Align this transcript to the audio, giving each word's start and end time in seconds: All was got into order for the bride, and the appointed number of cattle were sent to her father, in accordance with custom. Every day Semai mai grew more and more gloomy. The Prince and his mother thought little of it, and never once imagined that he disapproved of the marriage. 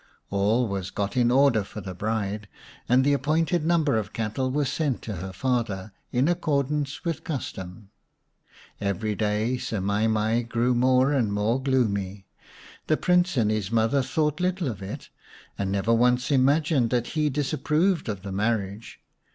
All 0.31 0.67
was 0.67 0.89
got 0.89 1.15
into 1.15 1.35
order 1.35 1.63
for 1.63 1.79
the 1.79 1.93
bride, 1.93 2.47
and 2.89 3.03
the 3.03 3.13
appointed 3.13 3.63
number 3.63 3.99
of 3.99 4.13
cattle 4.13 4.49
were 4.49 4.65
sent 4.65 5.03
to 5.03 5.17
her 5.17 5.31
father, 5.31 5.91
in 6.11 6.27
accordance 6.27 7.05
with 7.05 7.23
custom. 7.23 7.91
Every 8.79 9.13
day 9.13 9.57
Semai 9.59 10.09
mai 10.09 10.41
grew 10.41 10.73
more 10.73 11.13
and 11.13 11.31
more 11.31 11.61
gloomy. 11.61 12.25
The 12.87 12.97
Prince 12.97 13.37
and 13.37 13.51
his 13.51 13.69
mother 13.71 14.01
thought 14.01 14.39
little 14.39 14.69
of 14.69 14.81
it, 14.81 15.09
and 15.55 15.71
never 15.71 15.93
once 15.93 16.31
imagined 16.31 16.89
that 16.89 17.09
he 17.09 17.29
disapproved 17.29 18.09
of 18.09 18.23
the 18.23 18.31
marriage. 18.31 18.99